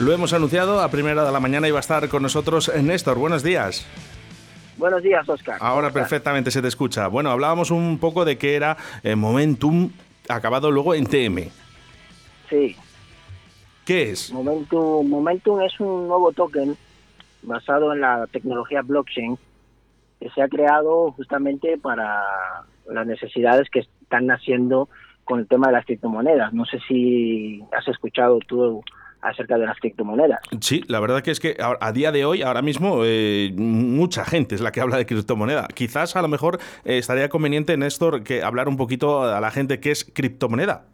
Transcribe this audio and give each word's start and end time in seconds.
Lo 0.00 0.14
hemos 0.14 0.32
anunciado 0.32 0.80
a 0.80 0.88
primera 0.88 1.24
de 1.24 1.30
la 1.30 1.40
mañana 1.40 1.68
y 1.68 1.72
va 1.72 1.78
a 1.78 1.80
estar 1.80 2.08
con 2.08 2.22
nosotros 2.22 2.72
Néstor. 2.82 3.18
Buenos 3.18 3.42
días. 3.42 3.86
Buenos 4.78 5.02
días, 5.02 5.28
Oscar. 5.28 5.58
Ahora 5.60 5.90
perfectamente 5.90 6.50
se 6.50 6.62
te 6.62 6.68
escucha. 6.68 7.06
Bueno, 7.08 7.30
hablábamos 7.30 7.70
un 7.70 7.98
poco 7.98 8.24
de 8.24 8.38
que 8.38 8.56
era 8.56 8.78
eh, 9.02 9.14
Momentum 9.14 9.90
acabado 10.26 10.70
luego 10.70 10.94
en 10.94 11.04
TM. 11.04 11.50
Sí. 12.48 12.74
¿Qué 13.84 14.12
es? 14.12 14.32
Momentum, 14.32 15.06
Momentum 15.06 15.60
es 15.60 15.78
un 15.78 16.08
nuevo 16.08 16.32
token 16.32 16.78
basado 17.42 17.92
en 17.92 18.00
la 18.00 18.26
tecnología 18.32 18.80
blockchain 18.80 19.36
que 20.18 20.30
se 20.30 20.40
ha 20.40 20.48
creado 20.48 21.12
justamente 21.12 21.76
para 21.76 22.22
las 22.88 23.06
necesidades 23.06 23.68
que 23.68 23.80
están 23.80 24.26
naciendo 24.26 24.88
con 25.24 25.40
el 25.40 25.46
tema 25.46 25.66
de 25.66 25.74
las 25.74 25.84
criptomonedas. 25.84 26.54
No 26.54 26.64
sé 26.64 26.78
si 26.88 27.62
has 27.76 27.86
escuchado 27.86 28.38
tú 28.46 28.82
acerca 29.22 29.58
de 29.58 29.66
las 29.66 29.78
criptomonedas. 29.78 30.40
Sí, 30.60 30.82
la 30.88 31.00
verdad 31.00 31.22
que 31.22 31.30
es 31.30 31.40
que 31.40 31.56
a 31.58 31.92
día 31.92 32.12
de 32.12 32.24
hoy, 32.24 32.42
ahora 32.42 32.62
mismo, 32.62 33.02
eh, 33.04 33.52
mucha 33.56 34.24
gente 34.24 34.54
es 34.54 34.60
la 34.60 34.72
que 34.72 34.80
habla 34.80 34.96
de 34.96 35.06
criptomoneda. 35.06 35.68
Quizás 35.74 36.16
a 36.16 36.22
lo 36.22 36.28
mejor 36.28 36.58
eh, 36.84 36.98
estaría 36.98 37.28
conveniente, 37.28 37.76
Néstor, 37.76 38.22
que 38.22 38.42
hablar 38.42 38.68
un 38.68 38.76
poquito 38.76 39.22
a 39.22 39.40
la 39.40 39.50
gente 39.50 39.80
qué 39.80 39.90
es 39.90 40.04
criptomoneda. 40.04 40.86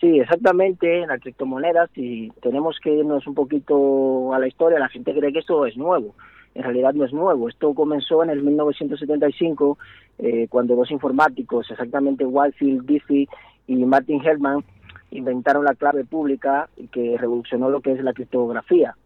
Sí, 0.00 0.18
exactamente, 0.18 1.06
las 1.06 1.20
criptomonedas, 1.20 1.90
y 1.94 2.30
tenemos 2.40 2.78
que 2.82 2.90
irnos 2.90 3.26
un 3.26 3.34
poquito 3.34 4.32
a 4.32 4.38
la 4.38 4.48
historia, 4.48 4.78
la 4.78 4.88
gente 4.88 5.12
cree 5.14 5.30
que 5.30 5.40
esto 5.40 5.66
es 5.66 5.76
nuevo. 5.76 6.14
En 6.54 6.62
realidad 6.62 6.94
no 6.94 7.04
es 7.04 7.12
nuevo. 7.12 7.48
Esto 7.48 7.74
comenzó 7.74 8.22
en 8.24 8.30
el 8.30 8.42
1975, 8.42 9.78
eh, 10.18 10.46
cuando 10.48 10.74
dos 10.74 10.90
informáticos, 10.90 11.70
exactamente 11.70 12.24
Whitefield 12.24 12.86
Diffie 12.86 13.28
y 13.66 13.76
Martin 13.84 14.20
Hellman, 14.24 14.64
inventaron 15.10 15.64
la 15.64 15.74
clave 15.74 16.04
pública 16.04 16.68
y 16.76 16.88
que 16.88 17.16
revolucionó 17.18 17.70
lo 17.70 17.80
que 17.80 17.92
es 17.92 18.02
la 18.02 18.12
criptografía. 18.12 18.96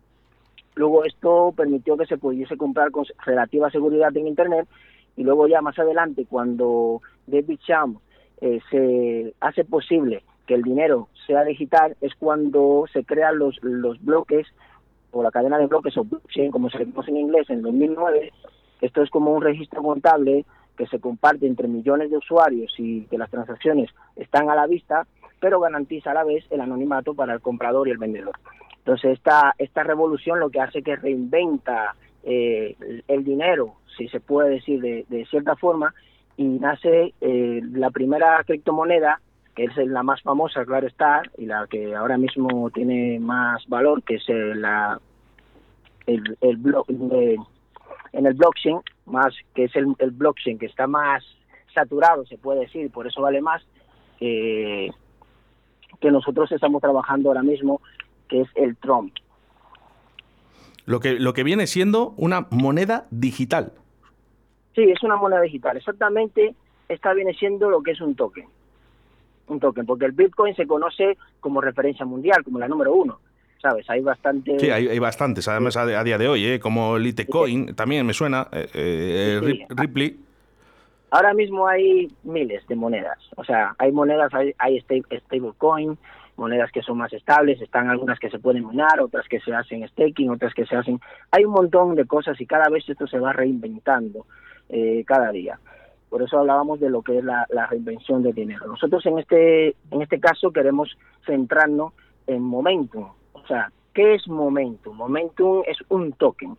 Luego 0.75 1.05
esto 1.05 1.53
permitió 1.57 1.97
que 1.97 2.07
se 2.07 2.19
pudiese 2.19 2.57
comprar 2.57 2.91
con 2.91 3.05
relativa 3.24 3.71
seguridad 3.71 4.16
en 4.16 4.27
Internet 4.27 4.69
y 5.16 5.23
luego 5.23 5.46
ya 5.46 5.63
más 5.63 5.79
adelante 5.79 6.27
cuando 6.29 7.01
David 7.27 7.61
Cham 7.65 7.99
eh, 8.41 8.61
se 8.71 9.35
hace 9.41 9.65
posible 9.65 10.24
que 10.46 10.55
el 10.55 10.63
dinero 10.63 11.09
sea 11.27 11.45
digital 11.45 11.96
es 12.01 12.15
cuando 12.16 12.85
se 12.93 13.05
crean 13.05 13.39
los, 13.39 13.59
los 13.63 14.02
bloques 14.05 14.46
o 15.13 15.23
la 15.23 15.30
cadena 15.30 15.59
de 15.59 15.66
bloques 15.66 15.96
o 15.96 16.05
blockchain 16.05 16.51
como 16.51 16.68
se 16.71 16.79
le 16.79 16.87
conoce 16.87 17.11
en 17.11 17.18
inglés 17.18 17.49
en 17.49 17.63
2009. 17.63 18.33
Esto 18.80 19.02
es 19.02 19.11
como 19.11 19.33
un 19.33 19.43
registro 19.43 19.83
contable 19.83 20.45
que 20.77 20.87
se 20.89 20.99
comparte 20.99 21.46
entre 21.46 21.68
millones 21.68 22.11
de 22.11 22.16
usuarios 22.16 22.74
y 22.79 23.02
que 23.02 23.16
las 23.16 23.30
transacciones 23.30 23.91
están 24.16 24.51
a 24.51 24.57
la 24.57 24.66
vista 24.66 25.07
pero 25.40 25.60
garantiza 25.60 26.10
a 26.10 26.15
la 26.15 26.24
vez 26.24 26.45
el 26.51 26.60
anonimato 26.60 27.15
para 27.15 27.35
el 27.35 27.40
comprador 27.40 27.88
y 27.88 27.90
el 27.90 27.99
vendedor. 27.99 28.35
Entonces, 28.79 29.13
esta, 29.13 29.54
esta 29.59 29.82
revolución 29.82 30.40
lo 30.40 30.51
que 30.51 30.60
hace 30.60 30.82
que 30.82 30.96
reinventa 30.96 31.95
eh, 32.23 32.77
el 33.09 33.24
dinero, 33.24 33.74
si 33.96 34.09
se 34.09 34.21
puede 34.21 34.51
decir 34.51 34.80
de, 34.80 35.27
cierta 35.30 35.57
forma, 35.57 35.95
y 36.37 36.45
nace 36.45 37.15
eh, 37.21 37.60
la 37.73 37.90
primera 37.90 38.43
criptomoneda, 38.45 39.21
que 39.55 39.65
es 39.65 39.77
la 39.77 40.02
más 40.02 40.21
famosa, 40.23 40.65
claro 40.65 40.87
está, 40.87 41.23
y 41.38 41.46
la 41.46 41.66
que 41.68 41.95
ahora 41.95 42.18
mismo 42.18 42.71
tiene 42.71 43.21
más 43.21 43.66
valor, 43.68 44.02
que 44.02 44.16
es 44.16 44.24
la, 44.29 45.01
el, 46.07 46.37
el 46.40 46.59
en 48.15 48.27
el 48.27 48.35
blockchain, 48.35 48.80
más 49.07 49.35
que 49.55 49.65
es 49.65 49.77
el, 49.77 49.95
el, 49.99 50.10
blockchain 50.10 50.59
que 50.59 50.66
está 50.66 50.87
más 50.87 51.24
saturado, 51.74 52.24
se 52.27 52.38
puede 52.38 52.60
decir, 52.60 52.90
por 52.90 53.07
eso 53.07 53.21
vale 53.21 53.40
más, 53.40 53.62
eh, 54.21 54.90
que 56.00 56.10
nosotros 56.10 56.50
estamos 56.52 56.80
trabajando 56.80 57.30
ahora 57.30 57.42
mismo, 57.42 57.80
que 58.28 58.42
es 58.42 58.48
el 58.54 58.76
Trump. 58.76 59.14
Lo 60.87 61.00
que, 61.00 61.18
lo 61.18 61.32
que 61.32 61.45
viene 61.45 61.66
siendo 61.66 62.14
una 62.16 62.46
moneda 62.50 63.06
digital. 63.10 63.73
Sí, 64.75 64.82
es 64.82 65.03
una 65.03 65.16
moneda 65.16 65.41
digital. 65.41 65.76
Exactamente, 65.76 66.54
esta 66.88 67.15
viene 67.15 67.33
siendo 67.34 67.71
lo 67.71 67.83
que 67.83 67.93
es 67.93 68.00
un 68.00 68.15
token. 68.15 68.47
Un 69.47 69.60
token, 69.60 69.87
porque 69.87 70.06
el 70.06 70.12
Bitcoin 70.12 70.54
se 70.54 70.66
conoce 70.66 71.16
como 71.41 71.60
referencia 71.60 72.04
mundial, 72.04 72.43
como 72.44 72.59
la 72.59 72.69
número 72.69 72.94
uno. 72.94 73.19
¿Sabes? 73.60 73.88
Hay 73.88 74.03
bastantes. 74.03 74.60
Sí, 74.60 74.71
hay, 74.71 74.99
bastantes, 74.99 75.49
además 75.49 75.77
a, 75.78 75.87
día 75.87 76.19
de 76.19 76.28
hoy, 76.28 76.44
¿eh? 76.44 76.60
como 76.60 76.99
Litecoin, 76.99 77.75
también 77.75 78.04
me 78.04 78.12
suena, 78.12 78.47
eh, 78.53 78.69
eh 78.75 79.66
Ripley. 79.71 80.19
Ahora 81.15 81.33
mismo 81.33 81.69
hay 81.69 82.09
miles 82.25 82.67
de 82.67 82.75
monedas, 82.75 83.19
o 83.37 83.45
sea, 83.45 83.77
hay 83.79 83.93
monedas, 83.93 84.35
hay, 84.35 84.53
hay 84.59 84.81
stablecoin, 84.81 85.97
monedas 86.37 86.73
que 86.73 86.83
son 86.83 86.99
más 86.99 87.13
estables, 87.13 87.63
están 87.63 87.89
algunas 87.89 88.19
que 88.19 88.31
se 88.31 88.41
pueden 88.41 88.67
minar, 88.67 89.01
otras 89.01 89.29
que 89.29 89.39
se 89.39 89.55
hacen 89.55 89.87
staking, 89.87 90.31
otras 90.31 90.53
que 90.55 90.67
se 90.67 90.75
hacen... 90.75 90.99
Hay 91.31 91.45
un 91.45 91.53
montón 91.53 91.95
de 91.95 92.05
cosas 92.05 92.41
y 92.41 92.47
cada 92.47 92.69
vez 92.69 92.89
esto 92.89 93.07
se 93.07 93.21
va 93.21 93.33
reinventando 93.33 94.27
eh, 94.69 95.05
cada 95.07 95.31
día. 95.31 95.61
Por 96.09 96.21
eso 96.21 96.37
hablábamos 96.37 96.81
de 96.81 96.91
lo 96.91 97.01
que 97.03 97.19
es 97.19 97.23
la, 97.23 97.47
la, 97.49 97.69
reinvención 97.69 98.25
del 98.25 98.35
dinero. 98.35 98.67
Nosotros 98.67 99.07
en 99.07 99.21
este, 99.21 99.77
en 99.93 100.03
este 100.03 100.19
caso 100.19 100.51
queremos 100.51 100.99
centrarnos 101.25 101.93
en 102.27 102.43
Momentum. 102.43 103.09
O 103.35 103.47
sea, 103.47 103.71
¿qué 103.93 104.17
es 104.17 104.27
Momentum? 104.27 104.97
Momentum 104.97 105.63
es 105.65 105.79
un 105.91 106.13
token. 106.15 106.57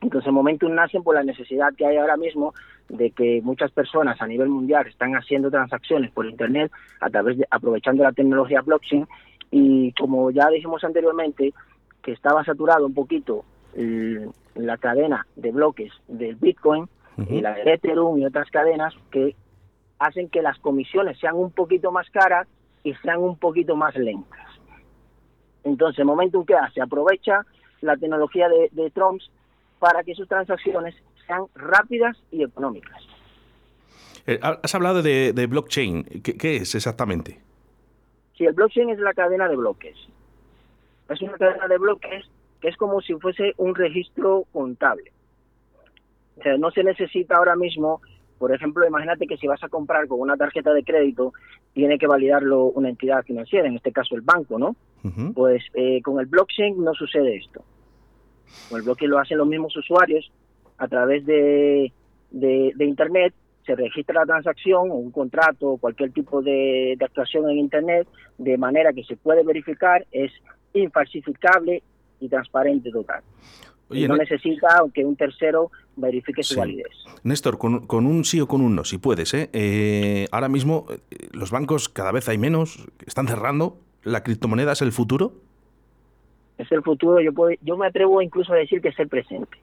Entonces 0.00 0.32
Momentum 0.32 0.74
nace 0.74 0.98
por 1.02 1.14
la 1.14 1.22
necesidad 1.22 1.74
que 1.76 1.84
hay 1.84 1.98
ahora 1.98 2.16
mismo 2.16 2.54
de 2.90 3.12
que 3.12 3.40
muchas 3.42 3.70
personas 3.70 4.20
a 4.20 4.26
nivel 4.26 4.48
mundial 4.48 4.86
están 4.86 5.14
haciendo 5.14 5.50
transacciones 5.50 6.10
por 6.10 6.26
Internet 6.26 6.72
a 7.00 7.08
través 7.08 7.38
de, 7.38 7.46
aprovechando 7.50 8.02
la 8.02 8.12
tecnología 8.12 8.62
blockchain 8.62 9.06
y 9.50 9.92
como 9.92 10.30
ya 10.30 10.48
dijimos 10.48 10.82
anteriormente, 10.84 11.52
que 12.02 12.12
estaba 12.12 12.44
saturado 12.44 12.86
un 12.86 12.94
poquito 12.94 13.44
la 14.54 14.76
cadena 14.78 15.26
de 15.36 15.52
bloques 15.52 15.92
del 16.08 16.34
Bitcoin 16.36 16.88
y 17.28 17.40
la 17.40 17.54
de 17.54 17.74
Ethereum 17.74 18.18
y 18.18 18.24
otras 18.24 18.50
cadenas 18.50 18.94
que 19.10 19.36
hacen 19.98 20.28
que 20.28 20.42
las 20.42 20.58
comisiones 20.58 21.18
sean 21.18 21.36
un 21.36 21.50
poquito 21.50 21.92
más 21.92 22.08
caras 22.10 22.48
y 22.82 22.94
sean 22.94 23.20
un 23.20 23.36
poquito 23.36 23.76
más 23.76 23.94
lentas. 23.96 24.48
Entonces, 25.62 26.04
Momentum, 26.04 26.44
¿qué 26.44 26.54
hace? 26.54 26.80
Aprovecha 26.80 27.44
la 27.82 27.96
tecnología 27.96 28.48
de, 28.48 28.70
de 28.72 28.90
Trump 28.90 29.20
para 29.78 30.02
que 30.02 30.14
sus 30.14 30.26
transacciones 30.26 30.94
sean 31.30 31.46
rápidas 31.54 32.16
y 32.30 32.42
económicas. 32.42 33.06
Eh, 34.26 34.38
has 34.42 34.74
hablado 34.74 35.02
de, 35.02 35.46
blockchain. 35.48 36.04
¿Qué, 36.22 36.56
es 36.56 36.74
exactamente? 36.74 37.40
Sí, 38.36 38.44
el 38.44 38.52
blockchain 38.52 38.90
es 38.90 38.98
la 38.98 39.14
cadena 39.14 39.48
de 39.48 39.56
bloques. 39.56 39.96
Es 41.08 41.22
una 41.22 41.32
cadena 41.32 41.68
de 41.68 41.78
bloques 41.78 42.24
que 42.60 42.68
es 42.68 42.76
como 42.76 43.00
si 43.00 43.14
fuese 43.14 43.54
un 43.56 43.74
registro 43.74 44.44
contable. 44.52 45.12
O 46.38 46.42
sea, 46.42 46.56
no 46.58 46.70
se 46.70 46.84
necesita 46.84 47.36
ahora 47.36 47.56
mismo, 47.56 48.02
por 48.38 48.54
ejemplo, 48.54 48.86
imagínate 48.86 49.26
que 49.26 49.36
si 49.36 49.46
vas 49.46 49.62
a 49.62 49.68
comprar 49.68 50.06
con 50.08 50.20
una 50.20 50.36
tarjeta 50.36 50.72
de 50.72 50.84
crédito, 50.84 51.32
tiene 51.72 51.98
que 51.98 52.06
validarlo 52.06 52.64
una 52.64 52.88
entidad 52.88 53.24
financiera, 53.24 53.68
en 53.68 53.76
este 53.76 53.92
caso 53.92 54.14
el 54.14 54.22
banco, 54.22 54.58
¿no? 54.58 54.76
Pues 55.34 55.62
eh, 55.74 56.02
con 56.02 56.20
el 56.20 56.26
blockchain 56.26 56.82
no 56.82 56.92
sucede 56.92 57.36
esto. 57.36 57.62
Con 58.68 58.78
el 58.78 58.84
blockchain 58.84 59.10
lo 59.10 59.18
hacen 59.18 59.38
los 59.38 59.46
mismos 59.46 59.74
usuarios 59.76 60.30
a 60.80 60.88
través 60.88 61.26
de, 61.26 61.92
de, 62.30 62.84
Internet, 62.84 63.34
se 63.66 63.76
registra 63.76 64.20
la 64.20 64.26
transacción 64.26 64.90
un 64.90 65.10
contrato 65.10 65.68
o 65.68 65.76
cualquier 65.76 66.10
tipo 66.10 66.40
de, 66.40 66.96
actuación 67.00 67.48
en 67.50 67.58
Internet, 67.58 68.08
de 68.38 68.56
manera 68.56 68.92
que 68.92 69.04
se 69.04 69.16
puede 69.16 69.44
verificar, 69.44 70.06
es 70.10 70.32
infalsificable 70.72 71.82
y 72.18 72.28
transparente 72.28 72.90
total. 72.90 73.22
no 73.90 74.16
necesita 74.16 74.68
que 74.94 75.04
un 75.04 75.16
tercero 75.16 75.70
verifique 75.96 76.42
su 76.42 76.58
validez. 76.58 76.88
Néstor, 77.24 77.58
con, 77.58 77.86
con, 77.86 78.06
un 78.06 78.24
sí 78.24 78.40
o 78.40 78.48
con 78.48 78.62
un 78.62 78.74
no, 78.74 78.84
si 78.84 78.96
puedes. 78.96 79.34
¿eh? 79.34 79.50
Eh, 79.52 80.28
ahora 80.32 80.48
mismo 80.48 80.86
eh, 80.88 81.28
los 81.32 81.50
bancos 81.50 81.90
cada 81.90 82.10
vez 82.10 82.26
hay 82.30 82.38
menos, 82.38 82.86
están 83.06 83.28
cerrando. 83.28 83.78
¿La 84.02 84.22
criptomoneda 84.22 84.72
es 84.72 84.80
el 84.80 84.92
futuro? 84.92 85.34
Es 86.56 86.72
el 86.72 86.82
futuro, 86.82 87.20
yo, 87.20 87.34
puedo, 87.34 87.54
yo 87.60 87.76
me 87.76 87.86
atrevo 87.86 88.22
incluso 88.22 88.54
a 88.54 88.56
decir 88.56 88.80
que 88.80 88.88
es 88.88 88.98
el 88.98 89.08
presente. 89.08 89.58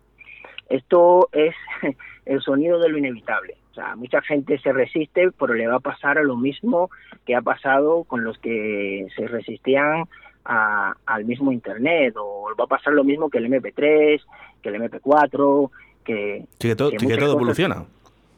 Esto 0.69 1.29
es 1.31 1.55
el 2.25 2.41
sonido 2.41 2.79
de 2.79 2.89
lo 2.89 2.97
inevitable. 2.97 3.55
O 3.71 3.73
sea, 3.73 3.95
mucha 3.95 4.21
gente 4.21 4.57
se 4.59 4.73
resiste, 4.73 5.29
pero 5.37 5.53
le 5.53 5.67
va 5.67 5.75
a 5.75 5.79
pasar 5.79 6.17
a 6.17 6.23
lo 6.23 6.35
mismo 6.35 6.89
que 7.25 7.35
ha 7.35 7.41
pasado 7.41 8.03
con 8.05 8.23
los 8.23 8.37
que 8.39 9.07
se 9.15 9.27
resistían 9.27 10.05
al 10.45 11.25
mismo 11.25 11.51
Internet, 11.51 12.15
o 12.17 12.47
va 12.57 12.63
a 12.63 12.67
pasar 12.67 12.93
lo 12.93 13.03
mismo 13.03 13.29
que 13.29 13.37
el 13.37 13.51
MP3, 13.51 14.21
que 14.61 14.69
el 14.69 14.75
MP4, 14.75 15.69
que... 16.05 16.45
que 16.57 16.75
todo, 16.75 16.89
evoluciona. 16.93 17.85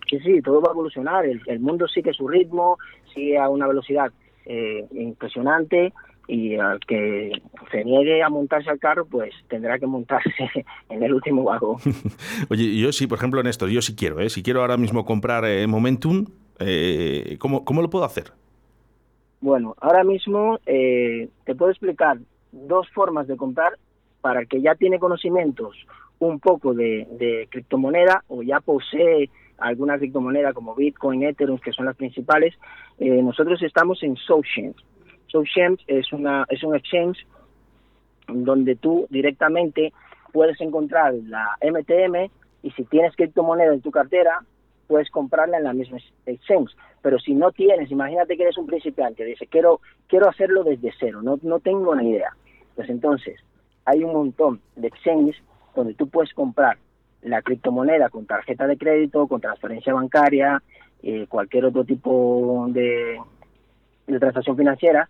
Sí, 0.09 0.19
sí, 0.19 0.41
todo 0.41 0.59
va 0.59 0.69
a 0.69 0.71
evolucionar. 0.71 1.25
El, 1.25 1.59
mundo 1.59 1.87
sigue 1.87 2.11
su 2.13 2.27
ritmo, 2.27 2.79
sigue 3.13 3.37
a 3.37 3.47
una 3.47 3.67
velocidad 3.67 4.11
eh, 4.45 4.87
impresionante 4.91 5.93
y 6.29 6.55
al 6.57 6.79
que 6.81 7.31
se 7.71 7.83
niegue 7.83 8.21
a 8.21 8.29
montarse 8.29 8.69
al 8.69 8.79
carro, 8.79 9.05
pues 9.05 9.33
tendrá 9.47 9.79
que 9.79 9.87
montarse 9.87 10.29
en 10.89 11.03
el 11.03 11.13
último 11.13 11.43
vagón. 11.43 11.77
Oye, 12.49 12.77
yo 12.77 12.91
sí, 12.91 13.07
por 13.07 13.17
ejemplo, 13.17 13.41
Néstor, 13.41 13.69
yo 13.69 13.81
sí 13.81 13.95
quiero, 13.95 14.19
¿eh? 14.19 14.29
si 14.29 14.43
quiero 14.43 14.61
ahora 14.61 14.77
mismo 14.77 15.05
comprar 15.05 15.43
eh, 15.45 15.65
Momentum, 15.65 16.27
eh, 16.59 17.37
¿cómo, 17.39 17.81
lo 17.81 17.89
puedo 17.89 18.05
hacer? 18.05 18.31
Bueno, 19.41 19.75
ahora 19.81 20.03
mismo 20.03 20.59
eh, 20.65 21.29
te 21.45 21.55
puedo 21.55 21.71
explicar 21.71 22.19
dos 22.51 22.87
formas 22.89 23.27
de 23.27 23.35
comprar 23.35 23.73
para 24.21 24.41
el 24.41 24.47
que 24.47 24.61
ya 24.61 24.75
tiene 24.75 24.99
conocimientos 24.99 25.75
un 26.19 26.39
poco 26.39 26.73
de, 26.73 27.47
criptomoneda 27.49 28.23
o 28.27 28.43
ya 28.43 28.59
posee 28.59 29.29
alguna 29.57 29.97
criptomoneda 29.97 30.53
como 30.53 30.75
Bitcoin, 30.75 31.23
Ethereum, 31.23 31.57
que 31.59 31.71
son 31.71 31.85
las 31.85 31.95
principales, 31.95 32.53
eh, 32.99 33.21
nosotros 33.21 33.61
estamos 33.63 34.03
en 34.03 34.15
SoulChain. 34.15 34.75
SoulChain 35.29 35.77
es, 35.87 36.11
una, 36.11 36.45
es 36.49 36.63
un 36.63 36.75
exchange 36.75 37.25
donde 38.27 38.75
tú 38.75 39.07
directamente 39.09 39.93
puedes 40.31 40.59
encontrar 40.61 41.13
la 41.13 41.57
MTM 41.61 42.29
y 42.63 42.71
si 42.71 42.83
tienes 42.85 43.15
criptomoneda 43.15 43.73
en 43.73 43.81
tu 43.81 43.91
cartera, 43.91 44.43
puedes 44.87 45.09
comprarla 45.09 45.57
en 45.57 45.63
la 45.63 45.73
misma 45.73 45.97
exchange. 46.25 46.75
Pero 47.01 47.19
si 47.19 47.33
no 47.33 47.51
tienes, 47.51 47.91
imagínate 47.91 48.35
que 48.35 48.43
eres 48.43 48.57
un 48.57 48.67
principiante, 48.67 49.23
dice, 49.23 49.47
quiero, 49.47 49.79
quiero 50.07 50.27
hacerlo 50.27 50.63
desde 50.63 50.91
cero, 50.99 51.21
no, 51.21 51.39
no 51.41 51.59
tengo 51.59 51.95
ni 51.95 52.09
idea. 52.09 52.35
Pues 52.75 52.89
entonces, 52.89 53.39
hay 53.85 54.03
un 54.03 54.13
montón 54.13 54.61
de 54.75 54.87
exchanges 54.87 55.37
donde 55.75 55.93
tú 55.93 56.09
puedes 56.09 56.33
comprar 56.33 56.77
la 57.21 57.41
criptomoneda 57.41 58.09
con 58.09 58.25
tarjeta 58.25 58.67
de 58.67 58.77
crédito, 58.77 59.27
con 59.27 59.41
transferencia 59.41 59.93
bancaria, 59.93 60.61
eh, 61.03 61.27
cualquier 61.27 61.65
otro 61.65 61.83
tipo 61.85 62.67
de 62.69 63.19
transacción 64.19 64.57
financiera, 64.57 65.09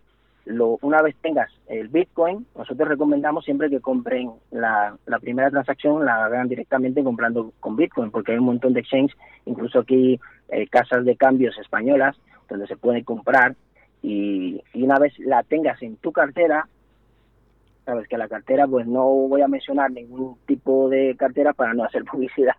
lo, 0.50 0.80
una 0.82 1.02
vez 1.02 1.16
tengas 1.22 1.52
el 1.68 1.90
Bitcoin, 1.90 2.46
nosotros 2.56 2.90
recomendamos 2.90 3.46
siempre 3.46 3.70
que 3.70 3.80
compren 3.80 4.32
la, 4.50 4.98
primera 5.22 5.52
transacción, 5.52 6.04
la 6.04 6.26
hagan 6.26 6.48
directamente 6.48 7.04
comprando 7.04 7.54
con 7.60 7.76
Bitcoin, 7.76 8.10
porque 8.10 8.32
hay 8.32 8.40
un 8.40 8.46
montón 8.46 8.74
de 8.74 8.80
exchanges, 8.80 9.16
incluso 9.46 9.80
aquí 9.80 10.20
eh, 10.50 10.68
casas 10.68 11.06
de 11.06 11.16
cambios 11.16 11.56
españolas, 11.60 12.18
donde 12.50 12.66
se 12.66 12.78
puede 12.78 13.04
comprar 13.04 13.56
y, 14.02 14.64
y, 14.74 14.84
una 14.84 14.98
vez 14.98 15.18
la 15.20 15.44
tengas 15.44 15.80
en 15.84 15.98
tu 15.98 16.12
cartera, 16.12 16.68
sabes 17.86 18.08
que 18.08 18.18
la 18.18 18.28
cartera, 18.28 18.66
pues 18.66 18.88
no 18.88 19.04
voy 19.04 19.42
a 19.42 19.48
mencionar 19.48 19.92
ningún 19.92 20.36
tipo 20.48 20.90
de 20.90 21.16
cartera 21.16 21.54
para 21.54 21.76
no 21.76 21.84
hacer 21.84 22.04
publicidad 22.12 22.56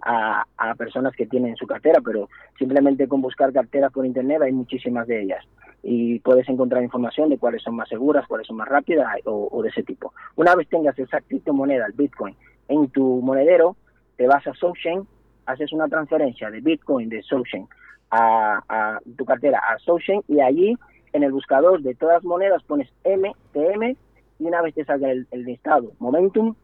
a, 0.00 0.44
a 0.56 0.74
personas 0.74 1.14
que 1.14 1.26
tienen 1.26 1.54
su 1.56 1.66
cartera, 1.66 2.00
pero 2.02 2.30
simplemente 2.58 3.06
con 3.08 3.20
buscar 3.20 3.52
carteras 3.52 3.92
por 3.92 4.06
internet 4.06 4.40
hay 4.40 4.52
muchísimas 4.52 5.06
de 5.06 5.22
ellas 5.22 5.44
y 5.86 6.18
puedes 6.20 6.48
encontrar 6.48 6.82
información 6.82 7.28
de 7.28 7.36
cuáles 7.36 7.62
son 7.62 7.76
más 7.76 7.88
seguras, 7.90 8.26
cuáles 8.26 8.46
son 8.46 8.56
más 8.56 8.66
rápidas 8.66 9.06
o, 9.26 9.62
de 9.62 9.68
ese 9.68 9.82
tipo. 9.82 10.14
Una 10.34 10.54
vez 10.54 10.66
tengas 10.68 10.98
esa 10.98 11.20
criptomoneda, 11.20 11.84
el 11.86 11.92
Bitcoin, 11.92 12.34
en 12.68 12.88
tu 12.88 13.20
monedero, 13.20 13.76
te 14.16 14.26
vas 14.26 14.46
a 14.46 14.54
SoulChain, 14.54 15.06
haces 15.44 15.72
una 15.74 15.86
transferencia 15.86 16.50
de 16.50 16.62
Bitcoin 16.62 17.10
de 17.10 17.22
SoulChain 17.22 17.68
a, 18.10 18.98
tu 19.16 19.26
cartera 19.26 19.58
a 19.58 19.78
SoulChain 19.78 20.22
y 20.26 20.40
allí 20.40 20.74
en 21.12 21.22
el 21.22 21.32
buscador 21.32 21.82
de 21.82 21.94
todas 21.94 22.16
las 22.16 22.24
monedas 22.24 22.62
pones 22.62 22.88
MTM 23.04 23.96
y 24.38 24.44
una 24.44 24.62
vez 24.62 24.74
te 24.74 24.86
salga 24.86 25.10
el, 25.10 25.26
listado 25.32 25.92
Momentum, 25.98 26.54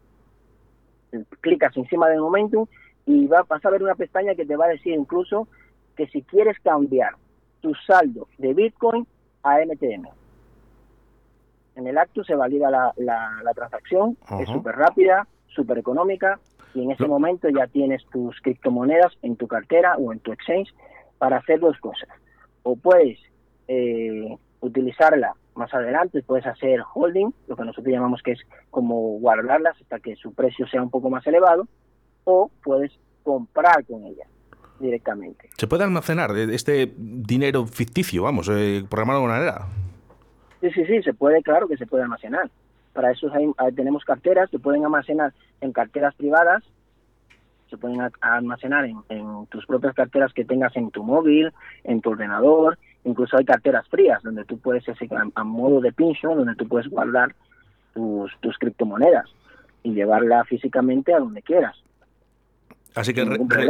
clicas 1.42 1.76
encima 1.76 2.08
del 2.08 2.20
Momentum 2.20 2.66
y 3.04 3.26
va, 3.26 3.42
vas 3.42 3.64
a 3.64 3.70
ver 3.70 3.82
una 3.82 3.96
pestaña 3.96 4.34
que 4.34 4.46
te 4.46 4.56
va 4.56 4.64
a 4.64 4.70
decir 4.70 4.94
incluso 4.94 5.46
que 5.94 6.06
si 6.06 6.22
quieres 6.22 6.58
cambiar 6.60 7.16
tu 7.60 7.74
saldo 7.86 8.28
de 8.38 8.54
Bitcoin 8.54 9.06
a 9.42 9.58
MTM. 9.58 10.06
En 11.76 11.86
el 11.86 11.98
acto 11.98 12.24
se 12.24 12.34
valida 12.34 12.70
la, 12.70 12.92
la, 12.96 13.52
transacción, 13.54 14.16
es 14.40 14.48
súper 14.48 14.76
rápida, 14.76 15.26
súper 15.48 15.78
económica 15.78 16.38
y 16.74 16.82
en 16.82 16.90
ese 16.90 17.06
momento 17.06 17.48
ya 17.48 17.66
tienes 17.66 18.04
tus 18.06 18.40
criptomonedas 18.40 19.12
en 19.22 19.36
tu 19.36 19.48
cartera 19.48 19.96
o 19.96 20.12
en 20.12 20.20
tu 20.20 20.32
exchange 20.32 20.72
para 21.18 21.38
hacer 21.38 21.60
dos 21.60 21.78
cosas. 21.78 22.08
O 22.62 22.76
puedes 22.76 23.18
eh, 23.68 24.36
utilizarla 24.60 25.34
más 25.54 25.72
adelante, 25.72 26.22
puedes 26.22 26.46
hacer 26.46 26.80
holding, 26.94 27.32
lo 27.48 27.56
que 27.56 27.64
nosotros 27.64 27.92
llamamos 27.92 28.22
que 28.22 28.32
es 28.32 28.40
como 28.70 29.18
guardarlas 29.18 29.80
hasta 29.80 30.00
que 30.00 30.16
su 30.16 30.34
precio 30.34 30.66
sea 30.68 30.82
un 30.82 30.90
poco 30.90 31.10
más 31.10 31.26
elevado, 31.26 31.66
o 32.24 32.50
puedes 32.62 32.92
comprar 33.22 33.84
con 33.86 34.04
ella 34.04 34.26
directamente. 34.80 35.50
¿Se 35.56 35.66
puede 35.66 35.84
almacenar 35.84 36.36
este 36.36 36.92
dinero 36.96 37.66
ficticio, 37.66 38.22
vamos, 38.22 38.48
eh, 38.50 38.84
programado 38.88 39.20
de 39.20 39.24
alguna 39.24 39.38
manera? 39.38 39.66
Sí, 40.60 40.70
sí, 40.72 40.84
sí, 40.86 41.02
se 41.02 41.14
puede, 41.14 41.42
claro 41.42 41.68
que 41.68 41.76
se 41.76 41.86
puede 41.86 42.02
almacenar. 42.02 42.50
Para 42.92 43.12
eso 43.12 43.30
tenemos 43.76 44.04
carteras 44.04 44.50
que 44.50 44.58
pueden 44.58 44.84
almacenar 44.84 45.32
en 45.60 45.72
carteras 45.72 46.14
privadas, 46.16 46.64
se 47.68 47.78
pueden 47.78 48.00
almacenar 48.20 48.84
en, 48.84 49.46
tus 49.48 49.64
propias 49.64 49.94
carteras 49.94 50.32
que 50.32 50.44
tengas 50.44 50.76
en 50.76 50.90
tu 50.90 51.04
móvil, 51.04 51.52
en 51.84 52.00
tu 52.00 52.10
ordenador, 52.10 52.78
incluso 53.04 53.36
hay 53.36 53.44
carteras 53.44 53.86
frías 53.88 54.20
donde 54.24 54.44
tú 54.44 54.58
puedes, 54.58 54.84
a, 55.34 55.44
modo 55.44 55.80
de 55.80 55.92
pincho, 55.92 56.34
donde 56.34 56.56
tú 56.56 56.66
puedes 56.66 56.88
guardar 56.88 57.34
tus, 57.94 58.36
tus 58.40 58.58
criptomonedas 58.58 59.26
y 59.84 59.94
llevarla 59.94 60.44
físicamente 60.44 61.14
a 61.14 61.20
donde 61.20 61.42
quieras. 61.42 61.76
Así 62.94 63.14
que, 63.14 63.24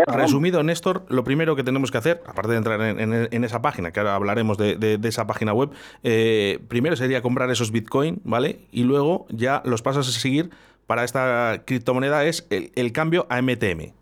resumido, 0.06 0.62
Néstor, 0.62 1.04
lo 1.08 1.24
primero 1.24 1.54
que 1.54 1.62
tenemos 1.62 1.90
que 1.90 1.98
hacer, 1.98 2.22
aparte 2.26 2.52
de 2.52 2.56
entrar 2.56 2.80
en, 2.80 3.44
esa 3.44 3.60
página, 3.60 3.92
que 3.92 4.00
ahora 4.00 4.14
hablaremos 4.14 4.56
de, 4.56 4.98
esa 5.04 5.26
página 5.26 5.52
web, 5.52 5.70
eh, 6.02 6.58
primero 6.68 6.96
sería 6.96 7.20
comprar 7.20 7.50
esos 7.50 7.70
Bitcoin, 7.70 8.20
¿vale? 8.24 8.60
Y 8.72 8.84
luego 8.84 9.26
ya 9.28 9.62
los 9.64 9.82
pasos 9.82 10.08
a 10.08 10.18
seguir 10.18 10.50
para 10.86 11.04
esta 11.04 11.62
criptomoneda 11.66 12.24
es 12.24 12.48
el, 12.50 12.92
cambio 12.92 13.26
a 13.28 13.40
MTM. 13.42 13.92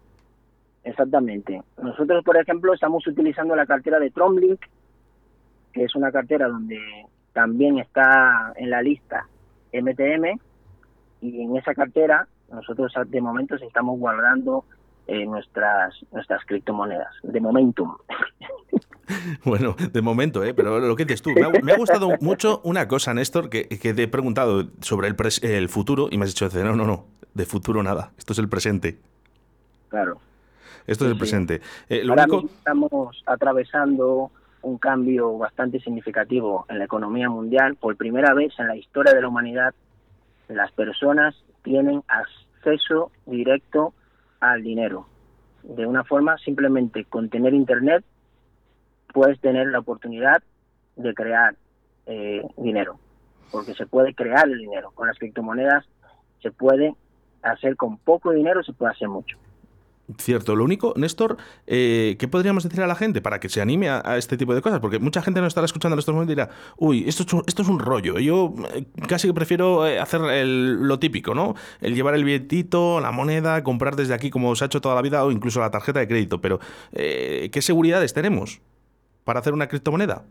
Exactamente. 0.84 1.62
Nosotros, 1.82 2.24
por 2.24 2.36
ejemplo, 2.36 2.72
estamos 2.72 3.06
utilizando 3.06 3.56
la 3.56 3.66
cartera 3.66 3.98
de 3.98 4.10
Tromlink, 4.10 4.60
que 5.72 5.84
es 5.84 5.94
una 5.96 6.12
cartera 6.12 6.48
donde 6.48 6.78
también 7.32 7.78
está 7.78 8.52
en 8.56 8.70
la 8.70 8.82
lista 8.82 9.26
MTM, 9.72 10.38
y 11.20 11.42
en 11.42 11.56
esa 11.56 11.74
cartera 11.74 12.26
nosotros 12.50 12.92
de 13.06 13.20
momento 13.20 13.56
estamos 13.56 13.98
guardando 13.98 14.64
eh, 15.08 15.24
nuestras, 15.26 15.94
nuestras 16.12 16.44
criptomonedas, 16.44 17.12
de 17.22 17.40
momentum. 17.40 17.96
Bueno, 19.42 19.74
de 19.90 20.02
momento, 20.02 20.44
¿eh? 20.44 20.52
pero 20.52 20.80
lo 20.80 20.94
que 20.94 21.06
dices 21.06 21.22
tú, 21.22 21.30
me 21.62 21.72
ha, 21.72 21.78
gustado 21.78 22.10
mucho 22.20 22.60
una 22.62 22.88
cosa, 22.88 23.14
Néstor, 23.14 23.48
que, 23.48 23.66
que, 23.66 23.94
te 23.94 24.02
he 24.02 24.08
preguntado 24.08 24.68
sobre 24.82 25.08
el, 25.08 25.16
el 25.42 25.68
futuro 25.70 26.08
y 26.10 26.18
me 26.18 26.24
has 26.24 26.34
dicho, 26.34 26.46
no, 26.62 26.76
no, 26.76 26.84
no, 26.84 27.06
de 27.32 27.46
futuro 27.46 27.82
nada, 27.82 28.12
esto 28.18 28.34
es 28.34 28.38
el 28.38 28.50
presente. 28.50 28.98
Claro. 29.88 30.20
Esto 30.86 31.06
es 31.06 31.12
el 31.12 31.18
presente. 31.18 31.62
Eh, 31.88 32.04
Ahora 32.06 32.26
estamos 32.44 33.22
atravesando 33.24 34.30
un 34.60 34.76
cambio 34.76 35.38
bastante 35.38 35.80
significativo 35.80 36.66
en 36.68 36.78
la 36.78 36.84
economía 36.84 37.30
mundial. 37.30 37.76
Por 37.76 37.96
primera 37.96 38.34
vez 38.34 38.52
en 38.58 38.68
la 38.68 38.76
historia 38.76 39.14
de 39.14 39.22
la 39.22 39.28
humanidad, 39.28 39.74
las 40.48 40.70
personas 40.72 41.34
tienen 41.62 42.02
acceso 42.08 43.10
directo 43.26 43.94
al 44.40 44.62
dinero. 44.62 45.06
De 45.62 45.86
una 45.86 46.04
forma, 46.04 46.38
simplemente 46.38 47.04
con 47.04 47.28
tener 47.28 47.54
Internet, 47.54 48.04
puedes 49.12 49.40
tener 49.40 49.68
la 49.68 49.80
oportunidad 49.80 50.42
de 50.96 51.14
crear 51.14 51.56
eh, 52.06 52.42
dinero, 52.56 52.98
porque 53.50 53.74
se 53.74 53.86
puede 53.86 54.14
crear 54.14 54.48
el 54.48 54.58
dinero. 54.58 54.90
Con 54.92 55.08
las 55.08 55.18
criptomonedas 55.18 55.84
se 56.42 56.50
puede 56.50 56.94
hacer 57.42 57.76
con 57.76 57.98
poco 57.98 58.32
dinero, 58.32 58.62
se 58.62 58.72
puede 58.72 58.92
hacer 58.92 59.08
mucho. 59.08 59.36
Cierto, 60.16 60.56
lo 60.56 60.64
único, 60.64 60.94
Néstor, 60.96 61.36
eh, 61.66 62.16
¿qué 62.18 62.28
podríamos 62.28 62.64
decir 62.64 62.80
a 62.80 62.86
la 62.86 62.94
gente 62.94 63.20
para 63.20 63.40
que 63.40 63.50
se 63.50 63.60
anime 63.60 63.90
a, 63.90 64.16
este 64.16 64.38
tipo 64.38 64.54
de 64.54 64.62
cosas? 64.62 64.80
Porque 64.80 64.98
mucha 64.98 65.20
gente 65.20 65.40
nos 65.42 65.48
estará 65.48 65.66
escuchando 65.66 65.96
en 65.96 65.98
estos 65.98 66.14
momentos 66.14 66.32
y 66.32 66.36
dirá, 66.36 66.48
uy, 66.78 67.06
esto 67.06 67.24
es 67.24 67.32
un, 67.34 67.42
esto 67.46 67.60
es 67.60 67.68
un 67.68 67.78
rollo, 67.78 68.18
yo 68.18 68.54
eh, 68.74 68.86
casi 69.06 69.28
que 69.28 69.34
prefiero 69.34 69.86
eh, 69.86 69.98
hacer 69.98 70.22
lo 70.46 70.98
típico, 70.98 71.34
¿no? 71.34 71.56
El 71.82 71.94
llevar 71.94 72.14
el 72.14 72.24
billetito, 72.24 73.00
la 73.00 73.10
moneda, 73.10 73.62
comprar 73.62 73.96
desde 73.96 74.14
aquí 74.14 74.30
como 74.30 74.56
se 74.56 74.64
ha 74.64 74.66
hecho 74.66 74.80
toda 74.80 74.94
la 74.94 75.02
vida 75.02 75.22
o 75.22 75.30
incluso 75.30 75.60
la 75.60 75.70
tarjeta 75.70 76.00
de 76.00 76.08
crédito, 76.08 76.40
pero 76.40 76.58
¿qué 76.90 77.60
seguridades 77.60 78.14
tenemos 78.14 78.62
para 79.24 79.40
hacer 79.40 79.52
una 79.52 79.68
criptomoneda? 79.68 80.22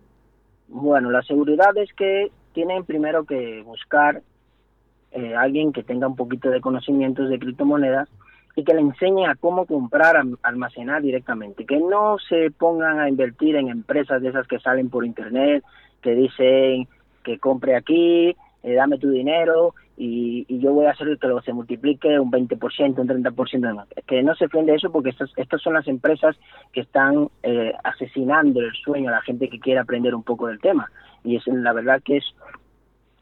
Bueno, 0.70 1.12
la 1.12 1.22
seguridad 1.22 1.78
es 1.78 1.94
que 1.94 2.32
tienen 2.54 2.84
primero 2.84 3.26
que 3.26 3.62
buscar 3.62 4.24
alguien 5.38 5.72
que 5.72 5.84
tenga 5.84 6.08
un 6.08 6.16
poquito 6.16 6.50
de 6.50 6.62
conocimientos 6.62 7.30
de 7.30 7.38
criptomonedas 7.38 8.10
y 8.58 8.64
que 8.64 8.74
le 8.74 8.82
enseñen 8.82 9.30
a 9.30 9.36
cómo 9.36 9.68
comprar, 9.68 10.20
almacenar 10.42 11.04
directamente, 11.04 11.64
que 11.64 11.78
no 11.78 12.18
se 12.28 12.50
pongan 12.50 13.00
a 13.00 13.08
invertir 13.08 13.56
en 13.56 13.70
empresas 13.70 14.20
de 14.20 14.30
esas 14.30 14.48
que 14.48 14.58
salen 14.58 14.90
por 14.90 15.06
internet, 15.06 15.64
que 16.02 16.16
dicen 16.16 16.88
que 17.24 17.38
compre 17.38 17.76
aquí, 17.76 18.36
eh, 18.64 18.74
dame 18.74 18.98
tu 18.98 19.12
dinero 19.12 19.76
y, 19.96 20.48
yo 20.60 20.74
voy 20.74 20.88
a 20.88 20.92
hacer 20.92 21.20
que 21.20 21.28
lo 21.28 21.40
se 21.44 21.54
multiplique 21.54 22.20
un 22.20 22.32
20%, 22.32 22.98
un 22.98 23.08
30% 23.08 23.68
de 23.68 23.74
más. 23.76 23.88
Que 24.08 24.24
no 24.24 24.34
se 24.34 24.48
fíen 24.48 24.66
de 24.66 24.74
eso 24.74 24.92
porque 24.92 25.12
estas, 25.12 25.32
estas 25.36 25.62
son 25.62 25.76
las 25.76 25.88
empresas 25.88 26.36
que 26.74 26.82
están 26.82 27.30
eh, 27.44 27.74
asesinando 27.84 28.60
el 28.60 28.74
sueño 28.74 29.10
a 29.10 29.18
la 29.18 29.22
gente 29.22 29.50
que 29.50 29.60
quiere 29.60 29.82
aprender 29.82 30.16
un 30.16 30.24
poco 30.24 30.48
del 30.48 30.60
tema. 30.60 30.90
Y 31.24 31.36
es 31.36 31.46
la 31.46 31.74
verdad 31.74 32.02
que 32.04 32.18
es, 32.18 32.26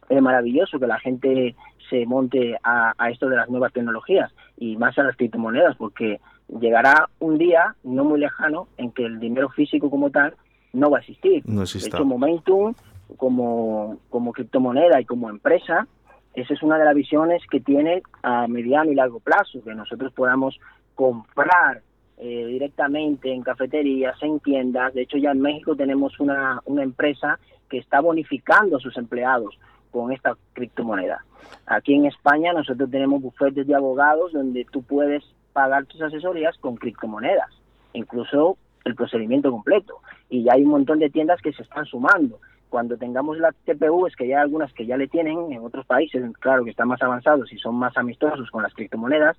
es 0.08 0.22
maravilloso 0.22 0.80
que 0.80 0.88
la 0.88 1.00
gente 1.00 1.56
se 1.90 2.06
monte 2.06 2.58
a, 2.64 2.94
esto 3.10 3.30
de 3.30 3.38
las 3.38 3.50
nuevas 3.50 3.74
tecnologías 3.74 4.32
y 4.58 4.78
más 4.78 4.98
a 4.98 5.04
las 5.04 5.16
criptomonedas, 5.16 5.76
porque 5.78 6.20
llegará 6.60 7.10
un 7.20 7.38
día 7.38 7.76
no 7.84 8.04
muy 8.04 8.20
lejano 8.20 8.68
en 8.78 8.92
que 8.92 9.06
el 9.06 9.20
dinero 9.20 9.50
físico 9.50 9.90
como 9.90 10.10
tal 10.10 10.36
no 10.74 10.90
va 10.90 10.98
a 10.98 11.02
existir. 11.02 11.44
No 11.46 11.64
de 11.64 11.80
hecho, 11.80 12.06
Momentum 12.06 12.74
como, 13.18 14.00
como 14.10 14.34
criptomoneda 14.34 15.00
y 15.00 15.06
como 15.06 15.30
empresa 15.30 15.88
esa 16.36 16.54
es 16.54 16.62
una 16.64 16.78
de 16.78 16.86
las 16.86 16.96
visiones 16.96 17.42
que 17.50 17.62
tiene 17.62 18.04
a 18.22 18.48
mediano 18.48 18.92
y 18.92 18.96
largo 18.96 19.20
plazo, 19.20 19.64
que 19.64 19.74
nosotros 19.74 20.12
podamos 20.14 20.60
comprar 20.94 21.82
eh, 22.18 22.46
directamente 22.48 23.32
en 23.32 23.42
cafeterías, 23.42 24.22
en 24.22 24.40
tiendas. 24.42 24.94
De 24.94 25.04
hecho, 25.04 25.18
ya 25.18 25.32
en 25.32 25.42
México 25.42 25.76
tenemos 25.76 26.20
una, 26.20 26.62
una 26.66 26.84
empresa 26.84 27.40
que 27.70 27.78
está 27.78 28.02
bonificando 28.02 28.78
a 28.78 28.80
sus 28.82 28.98
empleados 28.98 29.58
con 29.96 30.12
esta 30.12 30.36
criptomoneda. 30.52 31.24
Aquí 31.68 31.96
en 31.96 32.06
España 32.06 32.52
nosotros 32.52 32.92
tenemos 32.92 33.22
bufetes 33.22 33.66
de 33.66 33.76
abogados 33.76 34.34
donde 34.34 34.66
tú 34.70 34.84
puedes 34.84 35.24
pagar 35.54 35.86
tus 35.86 36.02
asesorías 36.02 36.58
con 36.58 36.76
criptomonedas, 36.76 37.50
incluso 37.94 38.58
el 38.84 38.94
procedimiento 38.94 39.50
completo. 39.52 40.02
Y 40.30 40.44
ya 40.44 40.52
hay 40.56 40.64
un 40.64 40.72
montón 40.72 41.00
de 41.00 41.10
tiendas 41.10 41.42
que 41.42 41.54
se 41.54 41.64
están 41.64 41.86
sumando. 41.86 42.42
Cuando 42.68 42.98
tengamos 42.98 43.38
la 43.38 43.54
TPU, 43.54 44.06
es 44.06 44.18
que 44.18 44.28
ya 44.28 44.40
hay 44.40 44.42
algunas 44.42 44.74
que 44.74 44.86
ya 44.86 44.98
le 44.98 45.08
tienen 45.08 45.54
en 45.54 45.64
otros 45.64 45.86
países, 45.86 46.22
claro 46.42 46.66
que 46.66 46.72
están 46.72 46.90
más 46.90 47.02
avanzados 47.02 47.54
y 47.54 47.58
son 47.58 47.76
más 47.76 47.96
amistosos 47.96 48.52
con 48.52 48.64
las 48.64 48.74
criptomonedas, 48.74 49.38